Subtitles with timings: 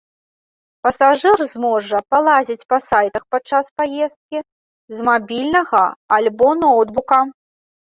[0.85, 4.39] Пасажыр зможа палазіць па сайтах падчас паездкі,
[4.97, 5.85] з мабільнага
[6.21, 7.25] альбо ноўтбука.